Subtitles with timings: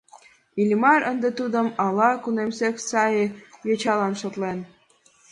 [0.61, 3.13] Иллимар ынде тудым ала-кунамсек сай
[3.67, 4.59] йочалан шотлен.